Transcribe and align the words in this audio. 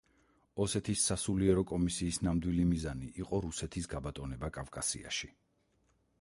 ოსეთის 0.63 1.01
სასულიერო 1.09 1.63
კომისიის 1.71 2.19
ნამდვილი 2.29 2.63
მიზანი 2.71 3.11
იყო 3.25 3.43
რუსეთის 3.47 3.89
გაბატონება 3.93 4.51
კავკასიაში. 4.57 5.31